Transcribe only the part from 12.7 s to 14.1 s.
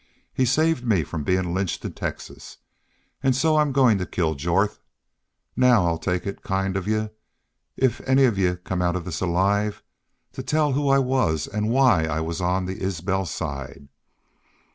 Isbel side.